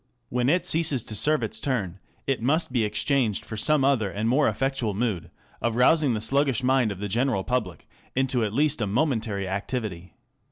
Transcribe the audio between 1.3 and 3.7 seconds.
its turn, it must be exchanged for